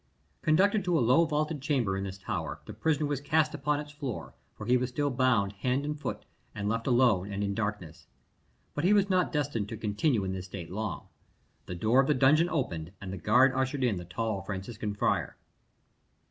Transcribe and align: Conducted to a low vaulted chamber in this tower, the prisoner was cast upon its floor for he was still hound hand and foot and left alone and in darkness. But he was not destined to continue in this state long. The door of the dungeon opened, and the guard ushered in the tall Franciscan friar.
Conducted 0.41 0.83
to 0.85 0.97
a 0.97 0.99
low 0.99 1.25
vaulted 1.25 1.61
chamber 1.61 1.95
in 1.95 2.03
this 2.05 2.17
tower, 2.17 2.59
the 2.65 2.73
prisoner 2.73 3.05
was 3.05 3.21
cast 3.21 3.53
upon 3.53 3.79
its 3.79 3.91
floor 3.91 4.33
for 4.55 4.65
he 4.65 4.75
was 4.75 4.89
still 4.89 5.15
hound 5.15 5.53
hand 5.59 5.85
and 5.85 5.99
foot 6.01 6.25
and 6.55 6.67
left 6.67 6.87
alone 6.87 7.31
and 7.31 7.43
in 7.43 7.53
darkness. 7.53 8.07
But 8.73 8.83
he 8.83 8.93
was 8.93 9.11
not 9.11 9.31
destined 9.31 9.69
to 9.69 9.77
continue 9.77 10.23
in 10.23 10.31
this 10.31 10.45
state 10.45 10.71
long. 10.71 11.09
The 11.67 11.75
door 11.75 12.01
of 12.01 12.07
the 12.07 12.15
dungeon 12.15 12.49
opened, 12.49 12.93
and 12.99 13.13
the 13.13 13.17
guard 13.17 13.53
ushered 13.53 13.83
in 13.83 13.97
the 13.97 14.03
tall 14.05 14.41
Franciscan 14.41 14.95
friar. 14.95 15.37